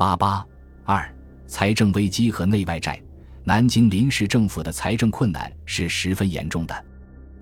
[0.00, 0.42] 八八
[0.86, 1.14] 二，
[1.46, 2.98] 财政危机和内外债。
[3.44, 6.84] 南京临时政府的财政困难是十分严重的。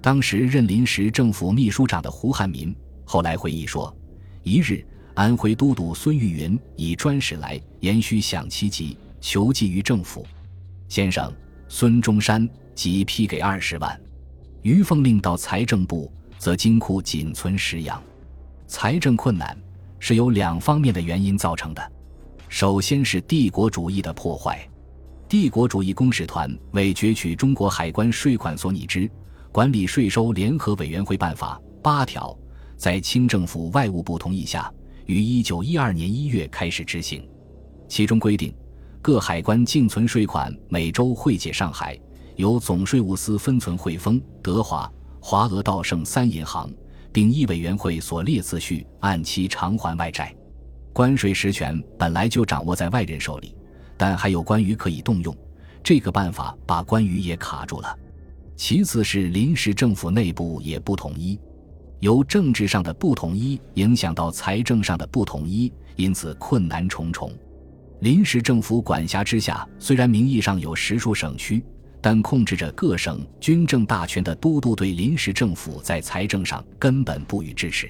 [0.02, 2.74] 当时任临时政府秘书长的胡汉民
[3.04, 3.96] 后来回忆说
[4.42, 4.84] ：“一日，
[5.14, 10.26] 安徽都督孙玉云以专使来，言须享其疾，求济于政府。
[10.88, 11.32] 先生
[11.68, 13.96] 孙中山即批给二十万。
[14.62, 18.02] 于奉令到财政部，则金库仅存十洋。
[18.66, 19.56] 财政困难
[20.00, 21.92] 是由两方面的原因造成的。
[22.48, 24.58] 首先是帝国主义的破坏。
[25.28, 29.10] 帝国主义公使团为攫取中国海关税款所拟之。”
[29.50, 32.38] 管理税收联合委员会办法八条，
[32.76, 34.72] 在清政府外务部同意下，
[35.06, 37.26] 于一九一二年一月开始执行。
[37.88, 38.54] 其中规定，
[39.00, 41.98] 各海关净存税款每周汇解上海，
[42.36, 46.70] 由总税务司分存汇丰、德华、华俄道盛三银行，
[47.10, 50.32] 并依委员会所列次序按期偿还外债。
[50.98, 53.54] 关税实权本来就掌握在外人手里，
[53.96, 55.32] 但还有关于可以动用。
[55.80, 57.96] 这个办法把关羽也卡住了。
[58.56, 61.38] 其次是临时政府内部也不统一，
[62.00, 67.32] 由政治上的不统一影响到财政上的不统一，因此困难重重。
[68.00, 71.62] 临时政府管辖之下，虽然名义上有十数省区，
[72.00, 77.88] 但控制着各省军政大权的都督对临时政府在财政上根本不予支持。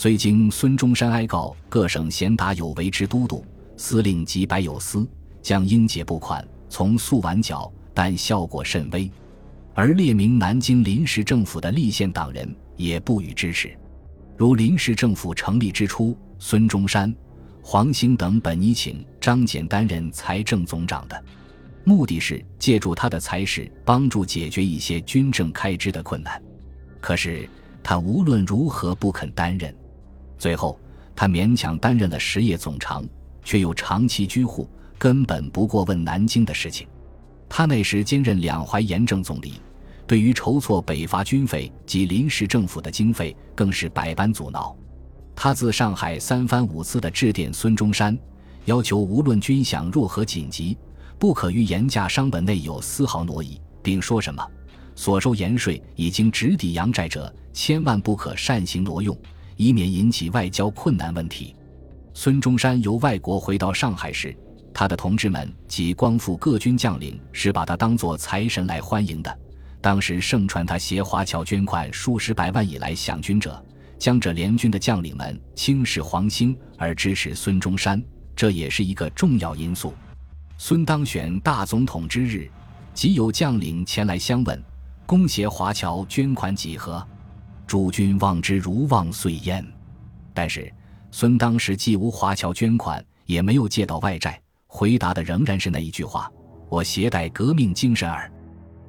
[0.00, 3.44] 虽经孙中山哀告各省贤达有为之都督、
[3.76, 5.04] 司令及白有司，
[5.42, 9.10] 将应解布款从速完缴，但效果甚微。
[9.74, 13.76] 而列明南京临时政府的立宪党人也不予支持，
[14.36, 17.12] 如临时政府成立之初，孙中山、
[17.60, 21.20] 黄兴等本拟请张謇担任财政总长的，
[21.82, 26.40] 目的是借助他的才识帮助解决一些军政开支的困难。
[27.00, 27.48] 可是
[27.82, 29.74] 他无论如何不肯担任，
[30.38, 30.78] 最后
[31.16, 33.04] 他勉强担任了实业总长，
[33.42, 36.86] 却又长期居沪，根本不过问南京的事情。
[37.48, 39.54] 他那时兼任两淮盐政总理。
[40.06, 44.74] 对于筹措北伐军费及临时政府的经费，更是百般阻挠。
[45.36, 48.18] 他自上海三番五次的致电孙中山，
[48.64, 50.78] 要求无论军饷若何紧急，
[51.18, 54.42] 不可于盐价商本内有丝毫挪移，并说什么
[54.94, 59.14] 所收盐税已经直抵洋债者，千万不可擅行挪用，
[59.58, 61.54] 以免引起外交困难问题。
[62.14, 64.34] 孙中山由外国回到上海时，
[64.72, 69.38] 他的同志们及光复各军将领是把他当作财神来欢迎的。
[69.80, 73.62] 当时盛传他携华侨捐款数十百万以来享军者，
[73.98, 78.02] 江浙联军的将领们轻视黄兴而支持孙中山，
[78.34, 79.92] 这也是一个重要因素。
[80.56, 82.48] 孙当选大总统之日，
[82.94, 84.60] 即有将领前来相问，
[85.06, 87.04] 恭携华侨捐款几何？
[87.68, 89.64] 诸君望之如望岁焉。
[90.32, 90.72] 但是
[91.10, 96.32] 孙当时既无华侨捐款，也没有借到外债，回答的仍然是那一句话
[96.70, 98.30] ：“我携带革命精神耳。”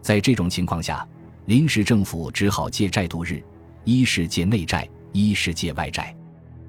[0.02, 1.06] 在这种情况下，
[1.46, 3.44] 临时政府只好借债度日，
[3.84, 6.16] 一是借内债，一是借外债。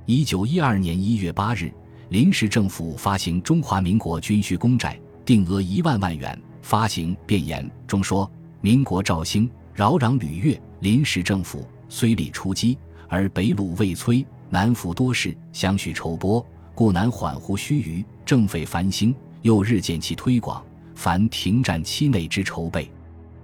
[0.04, 1.72] 一九一二年一月八日，
[2.08, 6.36] 临时政府发行中华民国军需公债，定额一万万元。
[6.62, 12.78] 发行便言中说：“民国肇兴，扰攘屡越，临时政府虽力出击，
[13.08, 18.02] 而北虏未摧，南府多事，相续筹拨，故难缓乎须臾。
[18.24, 20.64] 政费繁兴，又日渐其推广，
[20.94, 22.90] 凡停战期内之筹备。”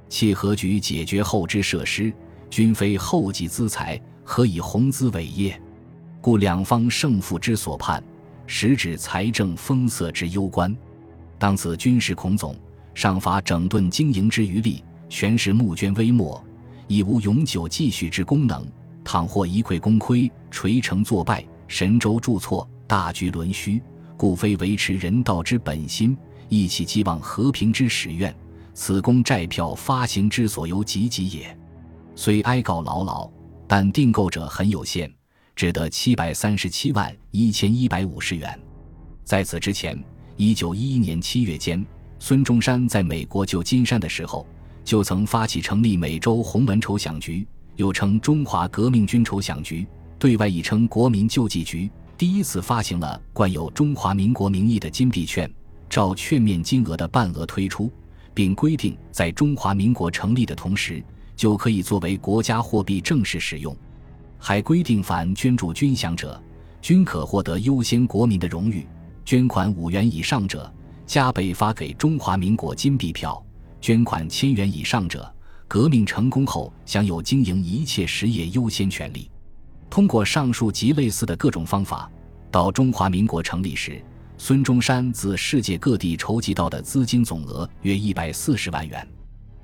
[0.08, 2.12] 契何局解决后之设施，
[2.48, 5.60] 均非后继资财，何以宏资伟业？
[6.20, 8.02] 故两方胜负之所判，
[8.46, 10.74] 实指财政丰塞之攸关。
[11.36, 12.54] 当此军事恐总，
[12.94, 16.42] 尚乏整顿经营之余力，全是募捐微末，
[16.88, 18.66] 已无永久继续之功能。
[19.04, 23.80] 倘或一溃功亏，垂成作败，神州铸错，大局沦虚，
[24.16, 26.16] 故非维持人道之本心，
[26.48, 28.34] 亦其寄望和平之始愿。
[28.74, 31.56] 此公债票发行之所由急急也，
[32.16, 33.30] 虽哀告牢牢，
[33.68, 35.08] 但订购者很有限，
[35.54, 38.60] 只得七百三十七万一千一百五十元。
[39.22, 39.96] 在此之前，
[40.36, 41.86] 一九一一年七月间，
[42.18, 44.46] 孙中山在美国旧金山的时候，
[44.86, 47.44] 就曾发起成立美洲红门筹饷局，
[47.74, 49.84] 又称中华革命军筹饷局，
[50.16, 55.50] 对外亦称国民救济局，第一次发行了冠有中华民国名义的金币券，
[55.90, 57.90] 照券面金额的半额推出。
[58.32, 61.02] 并规定，在中华民国成立的同时，
[61.34, 63.74] 就可以作为国家货币正式使用。
[64.38, 66.40] 还规定，凡捐助军饷者，
[66.80, 68.86] 均可获得优先国民的荣誉。
[69.24, 70.72] 捐款五元以上者，
[71.06, 73.42] 加倍发给中华民国金币票；
[73.86, 75.32] 捐款千元以上者，
[75.68, 79.30] 革命成功后享有经营一切实业优先权利。
[79.88, 82.10] 通过上述及类似的各种方法，
[82.50, 84.04] 到中华民国成立时，
[84.38, 89.08] 孙中山自世界各地筹集到的资金总额约一百四十万元。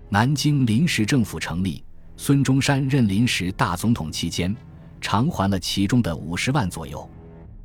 [0.08, 1.82] 南京临时政府成立，
[2.16, 4.54] 孙中山任临时大总统期间，
[5.00, 7.10] 偿还了其中的五十万左右，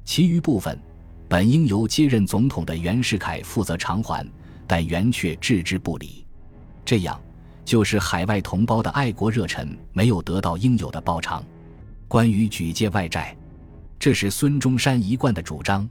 [0.03, 0.75] 其余部分
[1.29, 4.27] 本应由接任总统的袁世凯负责偿还，
[4.65, 6.25] 但袁却置之不理。
[6.87, 7.19] 这样，
[7.65, 11.43] 就是海外同胞的爱国热忱没有得到应有的报偿。
[12.07, 13.35] 关于举借外债，
[13.99, 15.85] 这是孙中山一贯的主张。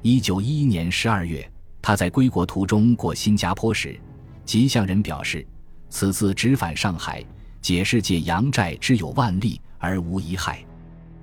[0.00, 1.44] 一九一一年十二月，
[1.82, 3.98] 他在归国途中过新加坡时，
[4.44, 5.44] 即向人表示。
[5.90, 7.24] 此次直返上海，
[7.60, 10.64] 解释借洋债之有万利而无一害。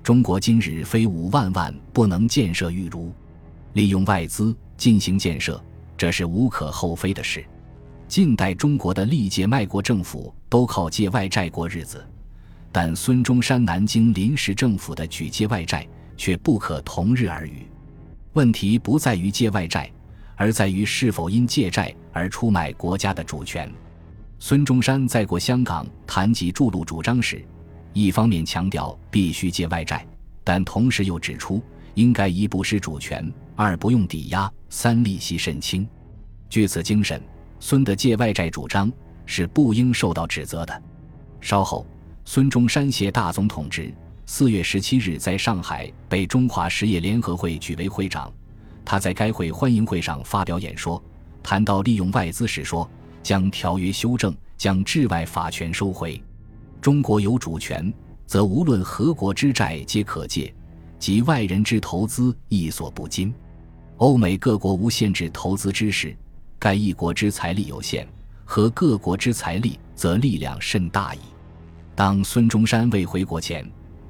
[0.02, 3.10] 中国今日非五万万不能建设玉如，
[3.72, 5.58] 利用外资进行建设，
[5.96, 7.42] 这是无可厚非的事。
[8.08, 12.06] 近代中国的历届卖国政府都靠借外债过日子，
[12.70, 15.86] 但孙中山南京临时政府的举借外债
[16.16, 17.66] 却不可同日而语。
[18.34, 19.90] 问题不在于借外债，
[20.36, 23.70] 而在于是否因借债而出卖国家的主权。
[24.38, 27.44] 孙中山在过香港谈及筑路主张时，
[27.92, 30.06] 一方面强调必须借外债，
[30.44, 31.60] 但同时又指出
[31.94, 35.88] 应该一不失主权，二不用抵押，三利息甚轻。
[36.48, 37.20] 据此精神，
[37.60, 38.92] 孙的借外债主张
[39.24, 40.82] 是不应受到指责的。
[41.40, 41.86] 稍后，
[42.24, 43.92] 孙中山携大总统职，
[44.26, 48.32] 四月十七日在上海被中华实业联合会举为会长。
[48.84, 51.02] 他在该会欢迎会上发表演说，
[51.42, 52.88] 谈到利用外资时说。
[53.22, 56.22] 将条约修正，将治外法权收回。
[56.80, 57.92] 中国有主权，
[58.24, 60.54] 则无论何国之债皆可借，
[60.96, 63.34] 及外人之投资亦所不禁。
[63.96, 66.16] 欧美各国无限制投资之时，
[66.66, 68.04] 在一国之财力有限，
[68.44, 71.18] 和各国之财力则力量甚大矣。
[71.94, 73.64] 当孙中山未回国前，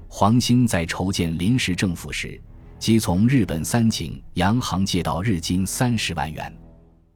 [0.08, 2.40] 黄兴在筹建临时政府时，
[2.78, 6.50] 即从日本三井洋行借到日金三十万元。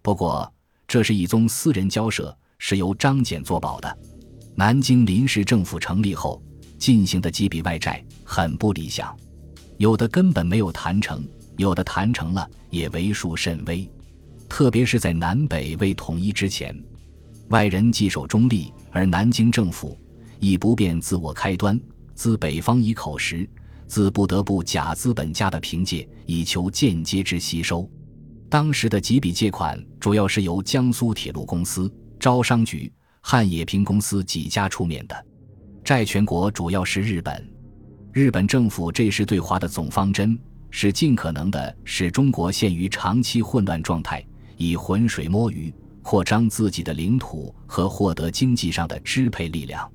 [0.02, 0.52] 不过，
[0.87, 3.98] 这是一宗私人交涉，是由张謇作保的。
[4.54, 6.43] 南京临时政府成立后
[6.76, 9.16] 进行的几笔外债很不理想，
[9.78, 11.26] 有的根本没有谈成，
[11.56, 13.90] 有的谈成了也为数甚微。
[14.50, 16.76] 特别是在南北未统一之前，
[17.49, 19.97] 外人既守中立，而南京政府
[20.41, 21.81] 亦不便自我开端，
[22.14, 23.49] 自北方以口实，
[23.87, 27.88] 自不得不假资本家的凭借，以求间接之吸收。
[28.50, 35.25] 当时的几笔借款主要是由江苏铁路公司、招商局、汉冶萍公司几家出面的，
[35.85, 37.49] 债权国主要是日本。
[38.12, 40.37] 日本政府这时对华的总方针
[40.70, 44.23] 是尽可能的使中国陷于长期混乱状态，
[44.60, 45.72] 以浑水摸鱼，
[46.02, 49.90] 扩张自己的领土和获得经济上的支配力量。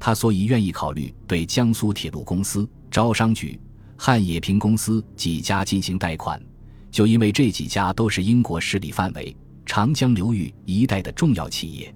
[0.00, 3.60] 他所以愿意考虑对江苏铁路公司、招商局、
[3.98, 6.42] 汉冶萍公司几家进行贷款。
[6.90, 11.94] 就因为这几家都是英国势力范围长江流域一带的重要企业，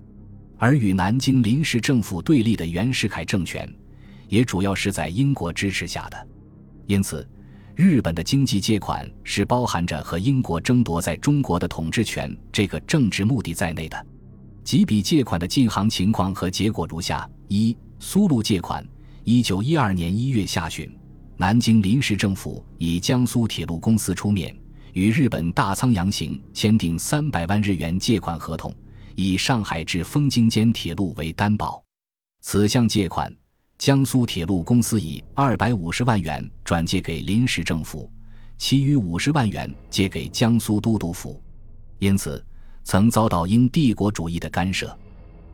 [0.59, 3.67] 而与南京临时政府对立的袁世凯政权，
[4.29, 6.29] 也主要是在英国支持下的。
[6.87, 7.27] 因此，
[7.83, 14.07] 日本的经济借款是包含着和英国争夺在中国的统治权这个政治目的在内的。
[14.63, 18.87] 几笔借款的进行情况和结果如下：一、苏路借款，
[19.25, 20.89] 一九一二年一月下旬，
[21.37, 24.57] 南京临时政府以江苏铁路公司出面。
[24.93, 28.73] 与日本大仓洋行签订三百万日元借款合同，
[29.17, 31.83] 以上海至丰京间铁路为担保。
[32.43, 33.35] 此项借款，
[33.85, 38.09] 江苏铁路公司以二百五十万元转借给临时政府，
[38.57, 41.43] 其余五十万元借给江苏都督府。
[41.99, 42.47] 因此，
[42.85, 44.97] 曾遭到英帝国主义的干涉。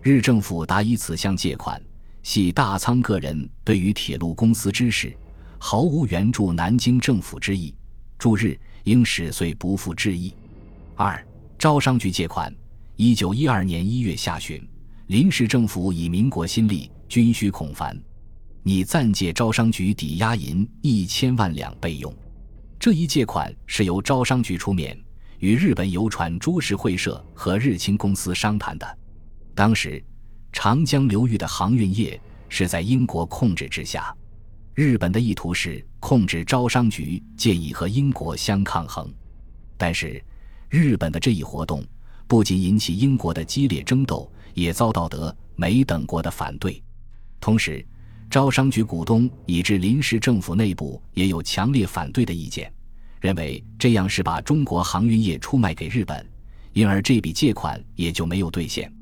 [0.02, 1.80] 日政府答以此项借款，
[2.22, 5.16] 系大仓个人对于铁路公司之事，
[5.56, 7.74] 毫无援助南京政府之意。
[8.18, 8.60] 驻日。
[8.84, 10.34] 应使遂不负之意。
[10.96, 11.26] 二、
[11.58, 12.54] 招商局借款。
[12.96, 14.62] 一九一二年一月下旬，
[15.06, 17.98] 临时政府以民国新立，军需恐繁，
[18.62, 22.14] 拟暂借招商局抵押银一千万两备用。
[22.78, 24.98] 这一借款是由招商局出面，
[25.38, 28.98] 与日本邮船株式会社和日清公司商谈的。
[29.54, 30.02] 当时，
[30.52, 34.14] 长江流域的航运业是在英国控制之下。
[34.74, 39.12] 日本的意图是控制招商局，借以和英国相抗衡。
[39.76, 40.22] 但是，
[40.68, 41.84] 日本的这一活动
[42.28, 46.80] 不仅引起英国的激烈争斗，也遭到德美等国的反对。
[47.40, 47.84] 同时，
[48.30, 52.70] 招商局股东以至临时政府内部也有强烈反对的意见，
[53.20, 56.26] 认为这样是把中国航运业出卖给日本，
[56.74, 58.92] 因而这笔借款也就没有兑现。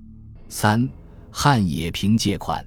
[0.49, 0.89] 三，
[1.31, 2.65] 汉冶萍借款。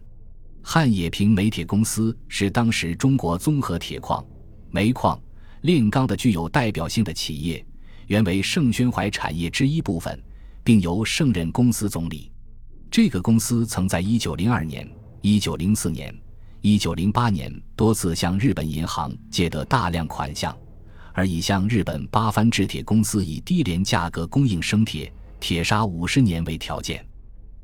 [0.62, 4.24] 汉冶萍煤铁公司是当时中国综合铁矿、
[4.70, 5.20] 煤矿、
[5.62, 7.66] 炼钢的具有代表性的企业，
[8.08, 10.22] 原为盛宣怀产业之一部分，
[10.62, 12.30] 并由盛任公司总理。
[12.92, 14.88] 这个公司曾在1902年、
[15.22, 16.16] 1904年、
[16.62, 20.56] 1908年多次向日本银行借得大量款项，
[21.14, 27.06] 而以向日本八幡制铁公司以低廉价格供应生铁、铁砂五十年为条件。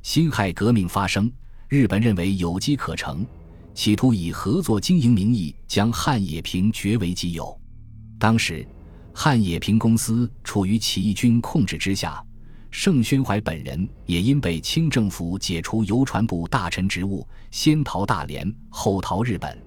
[0.02, 1.32] 辛亥革命发生，
[1.68, 3.25] 日本认为有机可乘，
[3.74, 7.60] 企图以合作经营名义将汉冶萍据为己有。
[8.18, 8.66] 当时，
[9.14, 12.24] 汉冶萍公司处于起义军控制之下。
[12.77, 19.58] 盛宣怀本人也因被清政府解除邮传部大臣职务，先逃大连，后逃日本。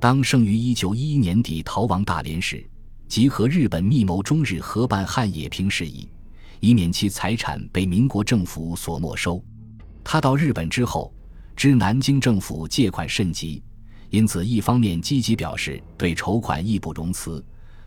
[0.00, 2.68] 当盛于一九一一年底逃亡大连时，
[3.06, 6.08] 即和日本密谋中日合办汉冶平事宜，
[6.58, 9.42] 以免其财产被民国政府所没收。
[10.02, 11.14] 他到日本之后，
[11.54, 13.62] 知南京政府借款甚急，
[14.10, 17.42] 因此一方面积极表示对筹款义不容辞，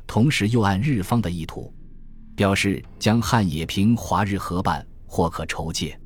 [0.08, 1.72] 同时又按日方的意图。
[2.36, 6.00] 表示将汉冶平华日合办或可筹借。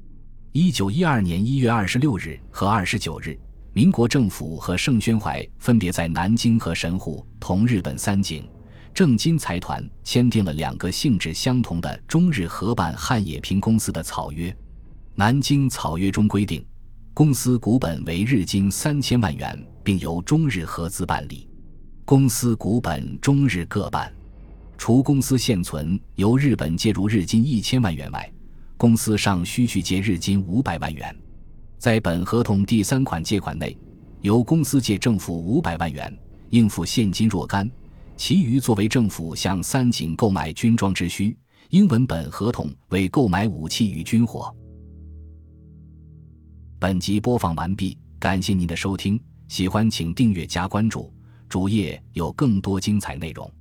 [0.52, 3.38] 一九一二年一月二十六日和二十九日，
[3.74, 8.50] 民国政府和盛宣怀分别在南京和神户同日本三井、
[8.94, 14.56] 正金财团签订了两个性质相同的中日合办汉冶平公司的草约。
[15.14, 16.66] 南京草约中规定，
[17.14, 21.48] 公司股本为日金三千万元，并由中日合资办理，
[22.04, 24.12] 公司股本中日各半。
[24.78, 28.32] 除公司现存由日本借入日金一千万元外，
[28.78, 31.16] 公司尚需续借日金五百万元。
[31.78, 33.76] 在本合同第三款借款内，
[34.22, 36.16] 由公司借政府五百万元
[36.52, 37.70] 应付现金若干，
[38.16, 41.36] 其余作为政府向三井购买军装之需。
[41.72, 44.56] 英文本合同为购买武器与军火。
[46.80, 49.20] 本集播放完毕，感谢您的收听，
[49.50, 51.12] 喜欢请订阅加关注，
[51.50, 53.52] 主页有更多精彩内容。